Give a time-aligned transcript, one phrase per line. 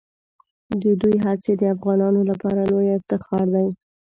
[0.81, 3.67] د دوی هڅې د افغانانو لپاره لویه افتخار دي.